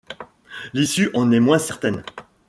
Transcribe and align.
L'issue 0.73 1.11
en 1.13 1.31
est 1.31 1.39
moins 1.39 1.59
certaine. 1.59 2.01